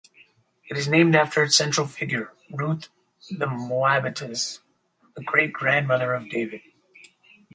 It 0.67 0.77
is 0.77 0.87
named 0.87 1.15
after 1.15 1.43
its 1.43 1.55
central 1.55 1.85
figure, 1.85 2.33
Ruth 2.49 2.89
the 3.29 3.45
Moabitess, 3.45 4.59
the 5.15 5.23
great-grandmother 5.23 6.15
of 6.15 6.27
David. 6.27 6.61